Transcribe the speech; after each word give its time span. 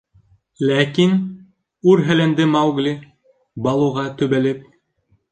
Ләкин,— 0.67 1.11
үрһәләнде 1.91 2.47
Маугли, 2.53 2.93
Балуға 3.67 4.07
төбәлеп. 4.23 4.65